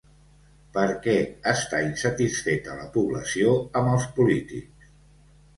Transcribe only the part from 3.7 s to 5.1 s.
amb els polítics?